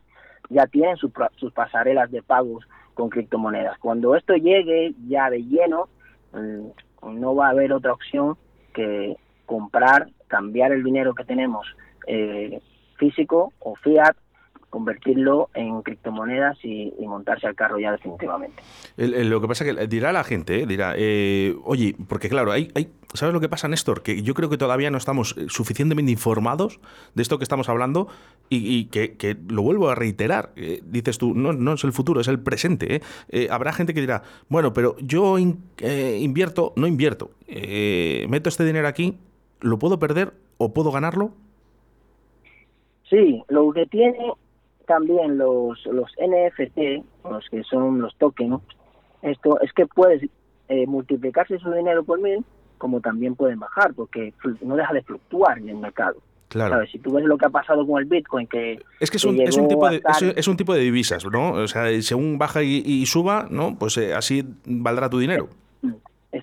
ya 0.49 0.67
tienen 0.69 0.97
sus 0.97 1.53
pasarelas 1.53 2.11
de 2.11 2.23
pagos 2.23 2.67
con 2.95 3.11
criptomonedas. 3.11 3.77
Cuando 3.79 4.17
esto 4.17 4.35
llegue 4.37 4.95
ya 5.07 5.29
de 5.29 5.45
lleno, 5.45 5.91
mm, 6.33 7.21
no 7.21 7.35
va 7.35 7.49
a 7.49 7.51
haber 7.51 7.75
otra 7.75 7.93
opción 7.93 8.39
que 8.73 9.19
comprar, 9.45 10.09
cambiar 10.29 10.73
el 10.73 10.83
dinero 10.83 11.15
que 11.15 11.25
tenemos 11.25 11.67
eh, 12.07 12.61
físico 12.97 13.53
o 13.61 13.75
fiat 13.77 14.17
convertirlo 14.77 15.49
en 15.55 15.81
criptomonedas 15.81 16.59
y, 16.63 16.93
montarse 17.07 17.47
al 17.47 17.55
carro 17.55 17.79
ya 17.79 17.93
definitivamente. 17.93 18.63
lo 18.97 19.41
que 19.41 19.49
pasa 19.49 19.65
que 19.65 19.87
dirá 19.87 20.13
la 20.13 20.23
gente, 20.23 20.63
¿eh? 20.63 20.67
dirá, 20.67 20.95
eh, 20.99 21.57
oye, 21.65 21.97
porque 22.09 22.29
claro, 22.29 22.53
hay, 22.53 22.71
hay, 22.75 22.91
¿sabes 23.15 23.33
lo 23.33 23.41
que 23.41 23.49
pasa, 23.49 23.69
Néstor? 23.69 24.03
Que 24.03 24.23
yo 24.23 24.35
creo 24.35 24.51
que 24.51 24.59
todavía 24.59 24.91
no 24.91 24.99
estamos 24.99 25.35
eh, 25.39 25.47
suficientemente 25.49 26.13
informados 26.13 26.81
de 27.15 27.23
esto 27.23 27.39
que 27.39 27.45
estamos 27.45 27.71
hablando 27.71 28.09
y, 28.51 28.87
que, 28.87 29.37
lo 29.49 29.63
vuelvo 29.63 29.89
a 29.89 29.95
reiterar. 29.95 30.53
dices 30.83 31.17
tú, 31.17 31.33
no, 31.35 31.55
no 31.55 31.73
es 31.75 31.85
el 31.85 31.93
futuro, 31.93 32.21
es 32.21 32.29
el 32.29 32.41
presente. 32.41 33.01
habrá 33.51 33.73
gente 33.73 33.95
que 33.95 34.01
dirá, 34.01 34.23
bueno, 34.49 34.75
pero 34.75 34.97
yo 34.99 35.39
invierto, 35.39 36.75
no 36.77 36.87
invierto, 36.87 37.31
meto 37.49 38.49
este 38.51 38.65
dinero 38.65 38.89
aquí, 38.89 39.17
¿lo 39.61 39.79
puedo 39.79 39.99
perder 39.99 40.33
o 40.59 40.73
puedo 40.73 40.91
ganarlo? 40.93 41.33
Sí, 43.09 43.43
lo 43.49 43.73
que 43.73 43.87
tiene 43.87 44.33
también 44.87 45.39
los, 45.39 45.85
los 45.87 46.11
NFT, 46.19 47.05
los 47.25 47.49
que 47.51 47.63
son 47.65 48.01
los 48.01 48.17
tokens, 48.17 48.61
esto 49.23 49.61
es 49.61 49.73
que 49.73 49.87
puedes 49.87 50.23
eh, 50.69 50.87
multiplicarse 50.87 51.59
su 51.59 51.71
dinero 51.73 52.05
por 52.05 52.21
mil, 52.21 52.45
como 52.79 53.01
también 53.01 53.35
pueden 53.35 53.59
bajar, 53.59 53.95
porque 53.95 54.33
no 54.63 54.77
deja 54.77 54.93
de 54.93 55.03
fluctuar 55.03 55.59
en 55.59 55.69
el 55.69 55.77
mercado. 55.77 56.17
Claro. 56.49 56.87
Si 56.87 56.99
tú 56.99 57.13
ves 57.13 57.25
lo 57.25 57.37
que 57.37 57.47
ha 57.47 57.51
pasado 57.51 57.87
con 57.87 58.01
el 58.01 58.09
Bitcoin, 58.09 58.47
que... 58.47 58.81
Es 59.01 59.11
que 59.11 59.17
es 59.17 59.25
un, 59.25 59.41
es 59.41 59.57
un, 59.57 59.69
tipo, 59.69 59.89
de, 59.89 60.01
es, 60.37 60.49
un 60.49 60.57
tipo 60.57 60.75
de 60.75 60.81
divisas, 60.81 61.25
¿no? 61.27 61.53
O 61.53 61.67
sea, 61.67 62.01
según 62.03 62.39
baja 62.39 62.63
y, 62.63 63.05
suba, 63.07 63.49
¿no? 63.51 63.77
Pues 63.79 63.97
eh, 63.99 64.15
así 64.15 64.45
valdrá 64.65 65.11
tu 65.11 65.19
dinero. 65.19 65.49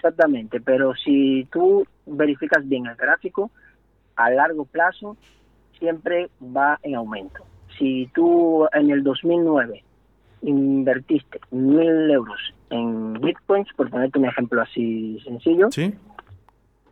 Exactamente, 0.04 0.60
pero 0.60 0.94
si 0.96 1.48
tú 1.52 1.88
verificas 2.06 2.68
bien 2.68 2.88
el 2.88 2.96
gráfico, 2.96 3.52
a 4.16 4.30
largo 4.30 4.66
plazo 4.66 5.16
siempre 5.80 6.30
va 6.42 6.78
en 6.84 6.96
aumento 6.96 7.44
si 7.78 8.10
tú 8.14 8.68
en 8.74 8.92
el 8.92 9.04
2009 9.04 9.84
invertiste 10.42 11.40
mil 11.52 12.12
euros 12.12 12.40
en 12.70 13.14
bitcoins, 13.14 13.68
por 13.76 13.90
ponerte 13.90 14.20
un 14.20 14.26
ejemplo 14.26 14.62
así 14.62 15.20
sencillo, 15.24 15.70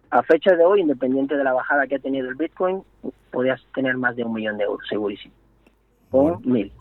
a 0.09 0.23
fecha 0.23 0.55
de 0.55 0.65
hoy, 0.65 0.81
independiente 0.81 1.35
de 1.35 1.43
la 1.43 1.53
bajada 1.53 1.87
que 1.87 1.95
ha 1.95 1.99
tenido 1.99 2.29
el 2.29 2.35
bitcoin, 2.35 2.83
podías 3.31 3.61
tener 3.73 3.97
más 3.97 4.15
de 4.15 4.23
un 4.23 4.33
millón 4.33 4.57
de 4.57 4.65
euros, 4.65 4.85
segurísimo. 4.87 5.33
O 6.11 6.39
mil. 6.43 6.71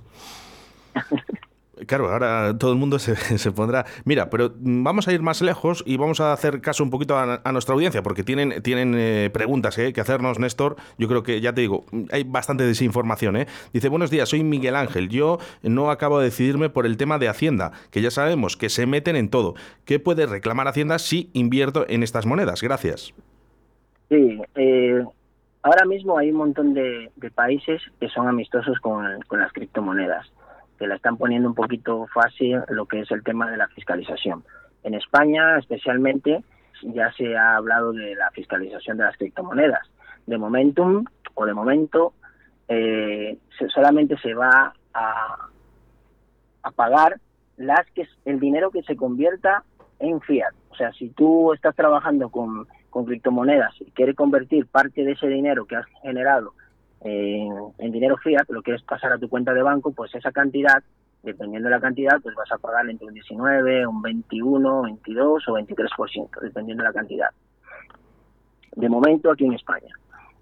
Claro, 1.86 2.10
ahora 2.10 2.56
todo 2.58 2.72
el 2.72 2.78
mundo 2.78 2.98
se, 2.98 3.52
pondrá. 3.52 3.86
Mira, 4.04 4.30
pero 4.30 4.52
vamos 4.56 5.08
a 5.08 5.12
ir 5.12 5.22
más 5.22 5.42
lejos 5.42 5.82
y 5.86 5.96
vamos 5.96 6.20
a 6.20 6.32
hacer 6.32 6.60
caso 6.60 6.82
un 6.82 6.90
poquito 6.90 7.16
a, 7.18 7.52
nuestra 7.52 7.74
audiencia, 7.74 8.02
porque 8.02 8.22
tienen, 8.22 8.62
tienen 8.62 8.94
eh, 8.96 9.30
preguntas 9.32 9.76
eh, 9.78 9.92
que 9.92 10.00
hacernos, 10.00 10.38
Néstor. 10.38 10.76
Yo 10.98 11.08
creo 11.08 11.22
que, 11.22 11.40
ya 11.40 11.52
te 11.52 11.62
digo, 11.62 11.84
hay 12.10 12.24
bastante 12.24 12.64
desinformación. 12.64 13.36
Eh. 13.36 13.46
Dice: 13.72 13.88
Buenos 13.88 14.10
días, 14.10 14.28
soy 14.28 14.44
Miguel 14.44 14.76
Ángel. 14.76 15.08
Yo 15.08 15.38
no 15.62 15.90
acabo 15.90 16.18
de 16.18 16.26
decidirme 16.26 16.70
por 16.70 16.86
el 16.86 16.96
tema 16.96 17.18
de 17.18 17.28
Hacienda, 17.28 17.72
que 17.90 18.02
ya 18.02 18.10
sabemos 18.10 18.56
que 18.56 18.68
se 18.68 18.86
meten 18.86 19.16
en 19.16 19.28
todo. 19.28 19.54
¿Qué 19.84 19.98
puede 19.98 20.26
reclamar 20.26 20.68
Hacienda 20.68 20.98
si 20.98 21.30
invierto 21.32 21.86
en 21.88 22.02
estas 22.02 22.26
monedas? 22.26 22.62
Gracias. 22.62 23.14
Sí, 24.08 24.40
ahora 25.62 25.84
mismo 25.86 26.18
hay 26.18 26.30
un 26.30 26.36
montón 26.36 26.74
de, 26.74 27.10
países 27.34 27.80
que 28.00 28.08
son 28.08 28.26
amistosos 28.26 28.78
con 28.80 29.04
las 29.38 29.52
criptomonedas 29.52 30.30
que 30.80 30.86
la 30.86 30.94
están 30.94 31.18
poniendo 31.18 31.46
un 31.46 31.54
poquito 31.54 32.06
fácil 32.06 32.58
lo 32.70 32.86
que 32.86 33.00
es 33.00 33.10
el 33.10 33.22
tema 33.22 33.50
de 33.50 33.58
la 33.58 33.68
fiscalización. 33.68 34.42
En 34.82 34.94
España, 34.94 35.58
especialmente, 35.58 36.42
ya 36.82 37.12
se 37.12 37.36
ha 37.36 37.56
hablado 37.56 37.92
de 37.92 38.14
la 38.14 38.30
fiscalización 38.30 38.96
de 38.96 39.04
las 39.04 39.16
criptomonedas. 39.18 39.86
De 40.26 40.38
momentum 40.38 41.04
o 41.34 41.44
de 41.44 41.52
momento, 41.52 42.14
eh, 42.66 43.36
solamente 43.68 44.16
se 44.22 44.32
va 44.32 44.72
a, 44.94 45.48
pagar 46.74 47.20
las 47.58 47.86
que 47.90 48.08
el 48.24 48.40
dinero 48.40 48.70
que 48.70 48.82
se 48.84 48.96
convierta 48.96 49.64
en 49.98 50.18
fiat. 50.22 50.54
O 50.70 50.76
sea, 50.76 50.92
si 50.92 51.10
tú 51.10 51.52
estás 51.52 51.76
trabajando 51.76 52.30
con, 52.30 52.66
con 52.88 53.04
criptomonedas 53.04 53.78
y 53.80 53.90
quieres 53.90 54.16
convertir 54.16 54.66
parte 54.66 55.04
de 55.04 55.12
ese 55.12 55.28
dinero 55.28 55.66
que 55.66 55.76
has 55.76 55.86
generado 56.00 56.54
en, 57.02 57.92
dinero 57.92 58.16
fiat, 58.18 58.48
lo 58.50 58.62
quieres 58.62 58.82
pasar 58.82 59.12
a 59.12 59.18
tu 59.18 59.28
cuenta 59.28 59.54
de 59.54 59.62
banco, 59.62 59.92
pues 59.92 60.14
esa 60.14 60.32
cantidad, 60.32 60.82
dependiendo 61.22 61.68
de 61.68 61.74
la 61.74 61.80
cantidad, 61.80 62.20
pues 62.22 62.34
vas 62.34 62.50
a 62.52 62.58
pagar 62.58 62.88
entre 62.88 63.06
un 63.06 63.14
19, 63.14 63.86
un 63.86 64.02
21, 64.02 64.82
22 64.82 65.48
o 65.48 65.52
23%, 65.52 66.40
dependiendo 66.40 66.82
de 66.82 66.88
la 66.88 66.94
cantidad. 66.94 67.30
De 68.76 68.88
momento 68.88 69.30
aquí 69.30 69.44
en 69.44 69.54
España. 69.54 69.94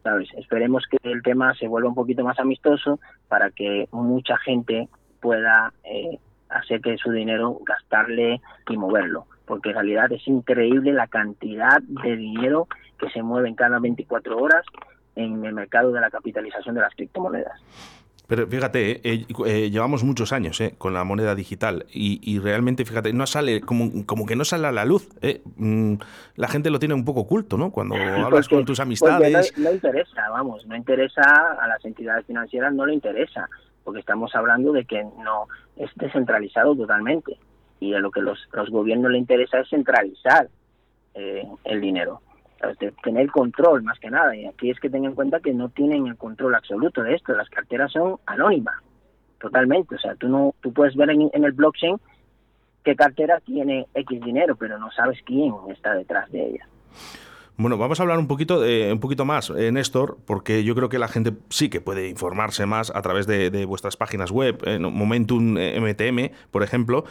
¿sabes? 0.03 0.29
Esperemos 0.37 0.85
que 0.89 0.97
el 1.03 1.23
tema 1.23 1.55
se 1.55 1.69
vuelva 1.69 1.89
un 1.89 1.95
poquito 1.95 2.25
más 2.25 2.39
amistoso 2.39 3.01
para 3.29 3.51
que 3.51 3.89
mucha 3.93 4.37
gente 4.39 4.89
pueda 5.21 5.73
eh, 5.85 6.19
hacer 6.49 6.81
que 6.81 6.97
su 6.97 7.11
dinero 7.11 7.59
gastarle 7.65 8.41
y 8.69 8.77
moverlo, 8.77 9.27
porque 9.47 9.71
en 9.71 9.77
realidad 9.77 10.11
es 10.13 10.27
increíble 10.29 10.93
la 10.93 11.09
cantidad 11.09 11.81
de 11.83 12.17
dinero 12.17 12.69
que 12.99 13.11
se 13.11 13.23
mueve 13.23 13.49
en 13.49 13.55
cada 13.55 13.79
24 13.79 14.39
horas 14.39 14.65
en 15.19 15.45
el 15.45 15.53
mercado 15.53 15.93
de 15.93 16.01
la 16.01 16.11
capitalización 16.11 16.75
de 16.75 16.81
las 16.81 16.95
criptomonedas. 16.95 17.61
Pero 18.29 18.47
fíjate, 18.47 18.91
eh, 18.91 19.01
eh, 19.03 19.27
eh, 19.47 19.71
llevamos 19.71 20.05
muchos 20.05 20.35
años 20.35 20.63
con 20.77 20.93
la 20.93 21.03
moneda 21.03 21.35
digital 21.35 21.87
y, 21.91 22.39
realmente, 22.39 22.85
fíjate, 22.85 23.15
no 23.15 23.27
sale 23.27 23.63
como, 23.63 24.05
como 24.05 24.27
que 24.27 24.37
no 24.37 24.45
sale 24.45 24.67
a 24.67 24.73
la 24.73 24.85
luz. 24.85 25.09
Mm, 25.57 25.95
la 26.37 26.49
gente 26.49 26.69
lo 26.69 26.79
tiene 26.79 26.95
un 26.95 27.07
poco 27.07 27.21
oculto, 27.21 27.57
¿no? 27.57 27.71
Cuando 27.71 27.95
hablas 28.27 28.47
con 28.47 28.67
tus 28.67 28.81
amistades. 28.81 29.57
No, 29.57 29.73
interesa, 29.73 30.29
vamos, 30.31 30.67
no 30.67 30.77
interesa 30.77 31.23
a 31.59 31.67
las 31.69 31.83
entidades 31.87 32.27
financieras, 32.27 32.75
no 32.75 32.85
le 32.85 32.93
interesa, 32.93 33.49
porque 33.83 34.01
estamos 34.01 34.35
hablando 34.35 34.73
de 34.73 34.85
que 34.85 35.03
no 35.03 35.49
es 35.77 35.91
descentralizado 35.97 36.77
totalmente 36.77 37.39
y 37.81 37.95
a 37.95 37.99
lo 37.99 38.11
que 38.11 38.21
los, 38.21 38.47
los 38.53 38.69
gobiernos 38.69 39.11
le 39.11 39.19
interesa 39.19 39.61
es 39.61 39.71
centralizar 39.71 40.49
el 41.65 41.81
dinero 41.81 42.21
tener 43.03 43.31
control 43.31 43.83
más 43.83 43.99
que 43.99 44.11
nada. 44.11 44.35
Y 44.37 44.47
aquí 44.47 44.71
es 44.71 44.81
que 44.81 44.91
tengan 44.91 45.11
en 45.11 45.17
cuenta 45.17 45.41
que 45.41 45.53
no 45.53 45.69
tienen 45.69 46.07
el 46.07 46.17
control 46.17 46.55
absoluto 46.55 47.03
de 47.03 47.15
esto. 47.15 47.33
Las 47.35 47.49
carteras 47.49 47.93
son 47.93 48.17
anónimas, 48.27 48.77
totalmente. 49.41 49.95
O 49.95 49.99
sea, 49.99 50.15
tú 50.15 50.29
no, 50.29 50.55
tú 50.61 50.73
puedes 50.73 50.97
ver 50.97 51.11
en, 51.11 51.31
en 51.33 51.45
el 51.45 51.53
blockchain 51.53 51.97
qué 52.85 52.97
cartera 52.97 53.41
tiene 53.41 53.87
X 53.95 54.21
dinero, 54.21 54.57
pero 54.57 54.79
no 54.79 54.91
sabes 54.91 55.19
quién 55.25 55.55
está 55.71 55.95
detrás 55.95 56.31
de 56.31 56.47
ella. 56.47 56.69
Bueno, 57.61 57.77
vamos 57.77 57.99
a 57.99 58.05
hablar 58.05 58.21
un 58.21 58.29
poquito, 58.29 58.61
un 58.61 59.01
poquito 59.01 59.25
más, 59.25 59.51
eh, 59.51 59.73
Néstor, 59.73 60.19
porque 60.25 60.63
yo 60.63 60.77
creo 60.77 60.89
que 60.89 61.01
la 61.01 61.09
gente 61.09 61.33
sí 61.49 61.69
que 61.69 61.81
puede 61.81 62.09
informarse 62.09 62.67
más 62.67 62.93
a 62.95 63.03
través 63.03 63.27
de, 63.27 63.65
vuestras 63.67 63.97
páginas 63.97 64.31
web, 64.31 64.63
eh, 64.65 64.79
Momentum 64.79 65.55
MTM, 65.55 66.19
eh, 66.21 66.33
por 66.53 66.63
ejemplo. 66.63 67.05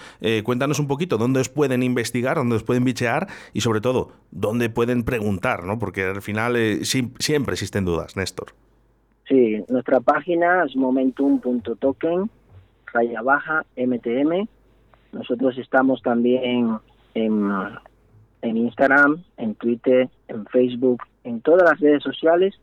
cuéntanos 0.46 0.80
un 0.80 0.88
poquito 0.88 1.18
dónde 1.18 1.42
os 1.42 1.50
pueden 1.50 1.84
investigar, 1.84 2.38
dónde 2.38 2.56
os 2.56 2.64
pueden 2.64 2.86
bichear 2.86 3.28
y 3.52 3.60
sobre 3.60 3.82
todo 3.82 4.14
dónde 4.32 4.70
pueden 4.70 5.04
preguntar, 5.04 5.66
¿no? 5.66 5.80
Porque 5.80 6.06
al 6.06 6.22
final 6.22 6.56
siempre 6.86 7.54
existen 7.54 7.84
dudas, 7.84 8.16
Néstor. 8.16 8.54
Sí, 9.28 9.62
nuestra 9.68 10.00
página 10.00 10.64
es 10.64 10.78
momentum.token, 10.78 12.30
raya 12.94 13.22
baja, 13.22 13.66
MTM. 13.76 14.48
Nosotros 15.12 15.58
estamos 15.58 16.02
también 16.02 16.80
en 17.16 17.42
en 18.42 18.58
Instagram, 18.58 19.24
en 19.38 19.56
Twitter, 19.56 20.10
en 20.28 20.46
Facebook, 20.48 21.04
en 21.24 21.42
todas 21.42 21.70
las 21.70 21.80
redes 21.80 22.04
sociales 22.04 22.60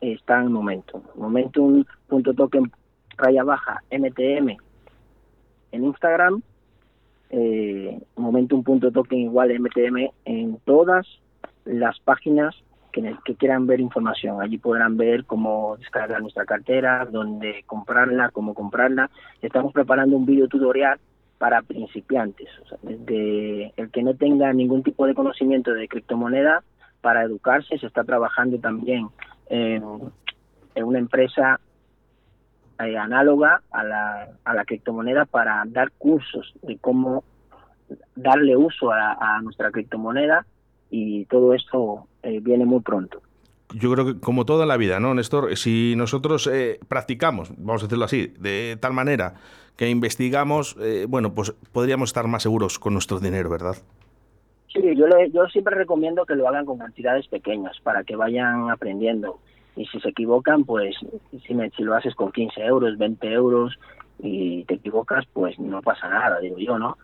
está 0.00 0.40
en 0.40 0.52
Momentum. 0.52 1.02
Momentum.token 1.14 2.72
raya 3.16 3.44
baja 3.44 3.82
MTM 3.90 4.56
en 5.72 5.84
Instagram, 5.84 6.42
eh, 7.30 8.00
Momentum.token 8.16 9.18
igual 9.18 9.58
MTM 9.58 10.10
en 10.24 10.58
todas 10.64 11.06
las 11.64 11.98
páginas 12.00 12.54
que, 12.90 13.16
que, 13.24 13.34
quieran 13.36 13.66
ver 13.66 13.80
información. 13.80 14.42
Allí 14.42 14.58
podrán 14.58 14.96
ver 14.96 15.24
cómo 15.24 15.76
descargar 15.78 16.20
nuestra 16.20 16.44
cartera, 16.44 17.06
dónde 17.10 17.62
comprarla, 17.66 18.30
cómo 18.30 18.54
comprarla. 18.54 19.10
Estamos 19.40 19.72
preparando 19.72 20.16
un 20.16 20.26
video 20.26 20.48
tutorial 20.48 20.98
para 21.42 21.60
principiantes, 21.60 22.48
desde 22.82 23.72
el 23.76 23.90
que 23.90 24.04
no 24.04 24.14
tenga 24.14 24.52
ningún 24.52 24.84
tipo 24.84 25.08
de 25.08 25.14
conocimiento 25.14 25.74
de 25.74 25.88
criptomoneda 25.88 26.62
para 27.00 27.24
educarse. 27.24 27.76
Se 27.78 27.88
está 27.88 28.04
trabajando 28.04 28.60
también 28.60 29.08
en, 29.48 29.82
en 30.76 30.84
una 30.84 31.00
empresa 31.00 31.58
eh, 32.78 32.96
análoga 32.96 33.60
a 33.72 33.82
la, 33.82 34.28
a 34.44 34.54
la 34.54 34.64
criptomoneda 34.64 35.24
para 35.24 35.64
dar 35.66 35.90
cursos 35.98 36.54
de 36.62 36.78
cómo 36.78 37.24
darle 38.14 38.56
uso 38.56 38.92
a, 38.92 39.14
a 39.18 39.42
nuestra 39.42 39.72
criptomoneda 39.72 40.46
y 40.90 41.24
todo 41.24 41.54
esto 41.54 42.06
eh, 42.22 42.38
viene 42.38 42.66
muy 42.66 42.82
pronto. 42.82 43.20
Yo 43.74 43.92
creo 43.92 44.06
que 44.06 44.20
como 44.20 44.44
toda 44.44 44.66
la 44.66 44.76
vida, 44.76 45.00
¿no, 45.00 45.14
Néstor? 45.14 45.56
Si 45.56 45.94
nosotros 45.96 46.46
eh, 46.46 46.78
practicamos, 46.88 47.50
vamos 47.56 47.82
a 47.82 47.86
decirlo 47.86 48.04
así, 48.04 48.28
de 48.38 48.76
tal 48.80 48.92
manera 48.92 49.34
que 49.76 49.88
investigamos, 49.88 50.76
eh, 50.80 51.06
bueno, 51.08 51.34
pues 51.34 51.52
podríamos 51.72 52.10
estar 52.10 52.28
más 52.28 52.42
seguros 52.42 52.78
con 52.78 52.92
nuestro 52.92 53.18
dinero, 53.18 53.48
¿verdad? 53.48 53.76
Sí, 54.72 54.80
yo, 54.96 55.06
le, 55.06 55.30
yo 55.30 55.46
siempre 55.48 55.74
recomiendo 55.76 56.24
que 56.24 56.34
lo 56.34 56.48
hagan 56.48 56.64
con 56.64 56.78
cantidades 56.78 57.26
pequeñas 57.28 57.78
para 57.82 58.04
que 58.04 58.16
vayan 58.16 58.70
aprendiendo. 58.70 59.38
Y 59.76 59.86
si 59.86 60.00
se 60.00 60.10
equivocan, 60.10 60.64
pues 60.64 60.96
si, 61.46 61.54
me, 61.54 61.70
si 61.70 61.82
lo 61.82 61.94
haces 61.94 62.14
con 62.14 62.32
15 62.32 62.60
euros, 62.62 62.98
20 62.98 63.32
euros 63.32 63.78
y 64.18 64.64
te 64.64 64.74
equivocas, 64.74 65.24
pues 65.32 65.58
no 65.58 65.80
pasa 65.82 66.08
nada, 66.08 66.38
digo 66.40 66.58
yo, 66.58 66.78
¿no? 66.78 66.98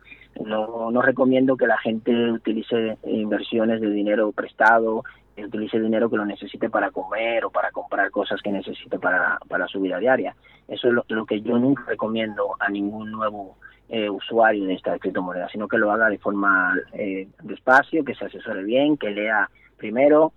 No, 0.44 0.90
no 0.90 1.02
recomiendo 1.02 1.56
que 1.56 1.66
la 1.66 1.78
gente 1.78 2.12
utilice 2.30 2.96
inversiones 3.04 3.80
de 3.80 3.90
dinero 3.90 4.30
prestado, 4.32 5.02
que 5.34 5.44
utilice 5.44 5.80
dinero 5.80 6.10
que 6.10 6.16
lo 6.16 6.24
necesite 6.24 6.68
para 6.70 6.90
comer 6.90 7.44
o 7.44 7.50
para 7.50 7.70
comprar 7.70 8.10
cosas 8.10 8.40
que 8.42 8.50
necesite 8.50 8.98
para, 8.98 9.38
para 9.48 9.66
su 9.66 9.80
vida 9.80 9.98
diaria. 9.98 10.34
Eso 10.66 10.88
es 10.88 10.94
lo, 10.94 11.04
lo 11.08 11.26
que 11.26 11.40
yo 11.40 11.58
nunca 11.58 11.84
recomiendo 11.86 12.56
a 12.58 12.68
ningún 12.68 13.10
nuevo 13.10 13.56
eh, 13.88 14.10
usuario 14.10 14.66
de 14.66 14.74
esta 14.74 14.98
criptomoneda, 14.98 15.48
sino 15.48 15.66
que 15.66 15.78
lo 15.78 15.90
haga 15.90 16.08
de 16.08 16.18
forma 16.18 16.74
eh, 16.92 17.28
despacio, 17.42 18.04
que 18.04 18.14
se 18.14 18.26
asesore 18.26 18.62
bien, 18.64 18.96
que 18.96 19.10
lea 19.10 19.48
primero 19.76 20.32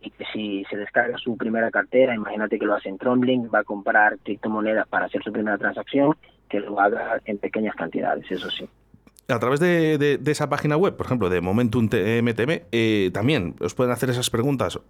y 0.00 0.10
que 0.10 0.24
si 0.32 0.64
se 0.70 0.76
descarga 0.76 1.18
su 1.18 1.36
primera 1.36 1.70
cartera, 1.70 2.14
imagínate 2.14 2.58
que 2.58 2.66
lo 2.66 2.74
hace 2.74 2.88
en 2.88 2.98
Tromblink, 2.98 3.52
va 3.52 3.60
a 3.60 3.64
comprar 3.64 4.18
criptomonedas 4.18 4.86
para 4.88 5.06
hacer 5.06 5.22
su 5.22 5.32
primera 5.32 5.58
transacción, 5.58 6.16
que 6.48 6.60
lo 6.60 6.80
haga 6.80 7.20
en 7.24 7.38
pequeñas 7.38 7.74
cantidades, 7.74 8.30
eso 8.30 8.50
sí 8.50 8.68
a 9.28 9.38
través 9.38 9.60
de, 9.60 9.98
de, 9.98 10.18
de, 10.18 10.32
esa 10.32 10.48
página 10.48 10.76
web, 10.76 10.96
por 10.96 11.06
ejemplo, 11.06 11.28
de 11.28 11.40
Momentum 11.40 11.84
MTM, 11.84 12.62
eh, 12.72 13.10
también 13.12 13.56
os 13.60 13.74
pueden 13.74 13.92
hacer 13.92 14.08
esas 14.10 14.30
preguntas 14.30 14.80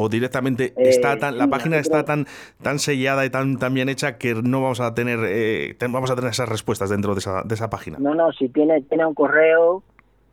o 0.00 0.08
directamente 0.08 0.66
eh, 0.76 0.90
está 0.90 1.18
tan, 1.18 1.36
la 1.36 1.48
página 1.48 1.78
está 1.78 2.04
tan 2.04 2.26
tan 2.62 2.78
sellada 2.78 3.26
y 3.26 3.30
tan, 3.30 3.58
tan 3.58 3.74
bien 3.74 3.88
hecha 3.88 4.16
que 4.16 4.34
no 4.34 4.62
vamos 4.62 4.80
a 4.80 4.94
tener 4.94 5.18
eh, 5.24 5.76
vamos 5.90 6.12
a 6.12 6.14
tener 6.14 6.30
esas 6.30 6.48
respuestas 6.48 6.90
dentro 6.90 7.14
de 7.14 7.18
esa, 7.18 7.42
de 7.42 7.54
esa 7.54 7.68
página. 7.68 7.98
No, 7.98 8.14
no, 8.14 8.30
si 8.32 8.48
tiene 8.48 8.80
tiene 8.82 9.04
un 9.04 9.14
correo 9.14 9.82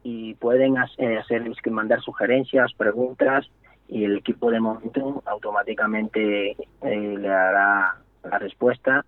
y 0.04 0.36
pueden 0.36 0.78
hacer, 0.78 1.18
hacer 1.18 1.42
mandar 1.72 2.00
sugerencias, 2.02 2.74
preguntas 2.78 3.50
y 3.88 4.04
el 4.04 4.18
equipo 4.18 4.52
de 4.52 4.60
Momentum 4.60 5.22
automáticamente 5.26 6.52
eh, 6.52 7.18
le 7.18 7.28
hará 7.28 7.96
la 8.24 8.38
respuesta 8.38 9.04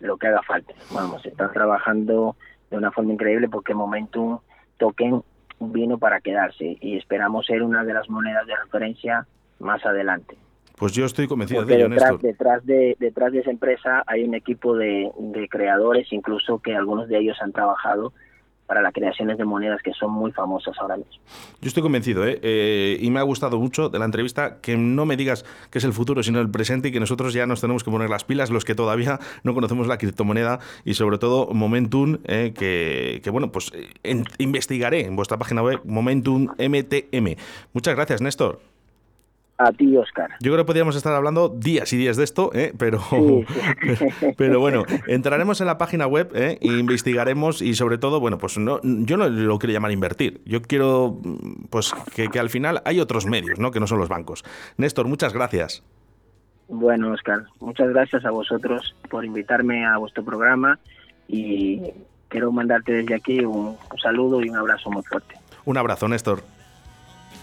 lo 0.00 0.18
que 0.18 0.26
haga 0.26 0.42
falta. 0.42 0.74
Vamos, 0.92 1.24
están 1.24 1.50
trabajando 1.52 2.36
de 2.74 2.78
una 2.78 2.90
forma 2.90 3.12
increíble 3.12 3.48
porque 3.48 3.72
Momentum 3.72 4.38
Token 4.78 5.22
vino 5.60 5.98
para 5.98 6.20
quedarse 6.20 6.76
y 6.80 6.96
esperamos 6.96 7.46
ser 7.46 7.62
una 7.62 7.84
de 7.84 7.94
las 7.94 8.10
monedas 8.10 8.46
de 8.46 8.56
referencia 8.56 9.26
más 9.60 9.84
adelante. 9.86 10.36
Pues 10.76 10.92
yo 10.92 11.06
estoy 11.06 11.28
convencido 11.28 11.60
porque 11.60 11.74
de 11.74 11.80
ello, 11.80 11.88
detrás, 11.88 12.10
Néstor. 12.10 12.30
Detrás 12.30 12.66
de, 12.66 12.96
detrás 12.98 13.32
de 13.32 13.38
esa 13.38 13.50
empresa 13.50 14.02
hay 14.08 14.24
un 14.24 14.34
equipo 14.34 14.76
de, 14.76 15.10
de 15.16 15.48
creadores, 15.48 16.12
incluso 16.12 16.58
que 16.58 16.74
algunos 16.74 17.08
de 17.08 17.18
ellos 17.18 17.38
han 17.40 17.52
trabajado 17.52 18.12
para 18.66 18.80
las 18.82 18.92
creaciones 18.92 19.38
de 19.38 19.44
monedas 19.44 19.80
que 19.82 19.92
son 19.92 20.10
muy 20.10 20.32
famosas 20.32 20.76
ahora 20.80 20.96
mismo. 20.96 21.12
Yo 21.60 21.68
estoy 21.68 21.82
convencido, 21.82 22.26
¿eh? 22.26 22.38
¿eh? 22.42 22.98
y 23.00 23.10
me 23.10 23.20
ha 23.20 23.22
gustado 23.22 23.58
mucho 23.58 23.88
de 23.88 23.98
la 23.98 24.04
entrevista 24.04 24.60
que 24.60 24.76
no 24.76 25.04
me 25.06 25.16
digas 25.16 25.44
que 25.70 25.78
es 25.78 25.84
el 25.84 25.92
futuro, 25.92 26.22
sino 26.22 26.40
el 26.40 26.50
presente 26.50 26.88
y 26.88 26.92
que 26.92 27.00
nosotros 27.00 27.34
ya 27.34 27.46
nos 27.46 27.60
tenemos 27.60 27.84
que 27.84 27.90
poner 27.90 28.10
las 28.10 28.24
pilas, 28.24 28.50
los 28.50 28.64
que 28.64 28.74
todavía 28.74 29.20
no 29.42 29.54
conocemos 29.54 29.86
la 29.86 29.98
criptomoneda 29.98 30.60
y 30.84 30.94
sobre 30.94 31.18
todo 31.18 31.48
Momentum, 31.52 32.18
¿eh? 32.24 32.52
que, 32.54 33.30
bueno, 33.30 33.52
pues 33.52 33.72
en, 34.02 34.24
investigaré 34.38 35.04
en 35.06 35.16
vuestra 35.16 35.38
página 35.38 35.62
web 35.62 35.80
Momentum 35.84 36.48
MTM. 36.58 37.36
Muchas 37.72 37.94
gracias, 37.94 38.20
Néstor. 38.20 38.73
A 39.56 39.70
ti, 39.72 39.96
Oscar. 39.96 40.30
Yo 40.40 40.52
creo 40.52 40.64
que 40.64 40.66
podríamos 40.66 40.96
estar 40.96 41.14
hablando 41.14 41.48
días 41.48 41.92
y 41.92 41.96
días 41.96 42.16
de 42.16 42.24
esto, 42.24 42.50
¿eh? 42.54 42.72
pero, 42.76 42.98
sí, 42.98 43.96
sí. 43.96 44.26
pero 44.36 44.58
bueno, 44.58 44.84
entraremos 45.06 45.60
en 45.60 45.68
la 45.68 45.78
página 45.78 46.08
web 46.08 46.32
¿eh? 46.34 46.58
e 46.60 46.66
investigaremos 46.66 47.62
y 47.62 47.74
sobre 47.74 47.98
todo, 47.98 48.18
bueno, 48.18 48.38
pues 48.38 48.58
no, 48.58 48.80
yo 48.82 49.16
no 49.16 49.28
lo 49.28 49.58
quiero 49.60 49.72
llamar 49.72 49.92
invertir. 49.92 50.40
Yo 50.44 50.60
quiero 50.60 51.20
pues 51.70 51.92
que, 52.14 52.28
que 52.28 52.40
al 52.40 52.50
final 52.50 52.82
hay 52.84 52.98
otros 52.98 53.26
medios, 53.26 53.60
¿no? 53.60 53.70
Que 53.70 53.78
no 53.78 53.86
son 53.86 53.98
los 53.98 54.08
bancos. 54.08 54.44
Néstor, 54.76 55.06
muchas 55.06 55.32
gracias. 55.32 55.84
Bueno, 56.66 57.12
Oscar, 57.12 57.44
muchas 57.60 57.90
gracias 57.90 58.24
a 58.24 58.30
vosotros 58.30 58.96
por 59.08 59.24
invitarme 59.24 59.86
a 59.86 59.98
vuestro 59.98 60.24
programa 60.24 60.80
y 61.28 61.80
quiero 62.28 62.50
mandarte 62.50 62.92
desde 62.92 63.14
aquí 63.14 63.40
un, 63.40 63.76
un 63.90 63.98
saludo 64.02 64.42
y 64.42 64.48
un 64.48 64.56
abrazo 64.56 64.90
muy 64.90 65.02
fuerte. 65.04 65.36
Un 65.64 65.78
abrazo, 65.78 66.08
Néstor. 66.08 66.42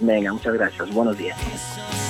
Venga, 0.02 0.34
muchas 0.34 0.54
gracias. 0.54 0.93
Buenos 0.93 1.17
días. 1.17 2.01